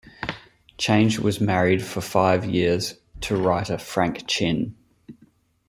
Change 0.79 1.19
was 1.19 1.39
married 1.39 1.83
for 1.85 2.01
five 2.01 2.43
years 2.43 2.95
to 3.19 3.37
writer 3.37 3.77
Frank 3.77 4.23
Chin. 4.27 4.75